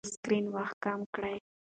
[0.03, 1.35] د سکرین وخت کم کړئ.